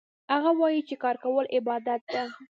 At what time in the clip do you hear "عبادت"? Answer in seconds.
1.57-2.01